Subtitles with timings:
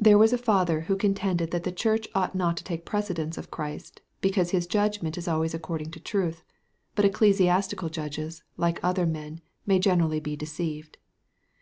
[0.00, 3.50] There was a father who contended that the Church ought not to take precedence of
[3.50, 6.42] Christ, because his judgment is always according to truth;
[6.94, 10.96] but ecclesiastical judges, like other men, may generally be deceived.